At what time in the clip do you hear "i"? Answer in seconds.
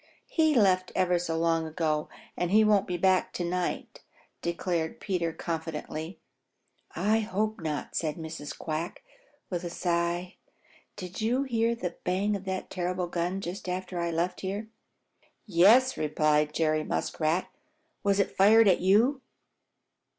6.95-7.19, 13.99-14.09